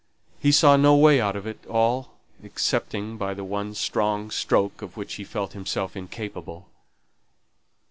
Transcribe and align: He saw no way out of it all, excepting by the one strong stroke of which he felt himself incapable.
He 0.39 0.51
saw 0.51 0.77
no 0.77 0.95
way 0.95 1.21
out 1.21 1.35
of 1.35 1.45
it 1.45 1.63
all, 1.67 2.15
excepting 2.43 3.17
by 3.17 3.35
the 3.35 3.43
one 3.43 3.75
strong 3.75 4.31
stroke 4.31 4.81
of 4.81 4.97
which 4.97 5.13
he 5.13 5.23
felt 5.23 5.53
himself 5.53 5.95
incapable. 5.95 6.67